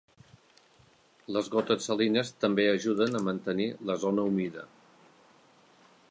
Les 1.35 1.49
gotes 1.55 1.89
salines 1.89 2.31
també 2.45 2.65
ajuden 2.71 3.19
a 3.19 3.23
mantenir 3.27 3.67
la 3.91 3.97
zona 4.05 4.27
humida. 4.31 4.65